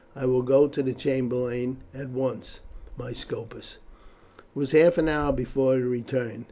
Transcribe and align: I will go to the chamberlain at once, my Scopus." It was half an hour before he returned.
I 0.15 0.25
will 0.25 0.41
go 0.41 0.67
to 0.67 0.81
the 0.81 0.93
chamberlain 0.93 1.83
at 1.93 2.09
once, 2.09 2.59
my 2.97 3.13
Scopus." 3.13 3.77
It 4.39 4.43
was 4.55 4.71
half 4.71 4.97
an 4.97 5.07
hour 5.07 5.31
before 5.31 5.75
he 5.75 5.83
returned. 5.83 6.39